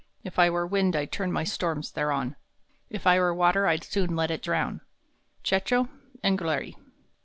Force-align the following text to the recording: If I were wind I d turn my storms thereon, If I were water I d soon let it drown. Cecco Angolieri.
If 0.23 0.39
I 0.39 0.49
were 0.49 0.65
wind 0.65 0.95
I 0.95 1.05
d 1.05 1.09
turn 1.11 1.31
my 1.31 1.43
storms 1.43 1.91
thereon, 1.91 2.35
If 2.89 3.05
I 3.05 3.19
were 3.19 3.35
water 3.35 3.67
I 3.67 3.77
d 3.77 3.85
soon 3.85 4.15
let 4.15 4.31
it 4.31 4.41
drown. 4.41 4.81
Cecco 5.43 5.89
Angolieri. 6.23 6.75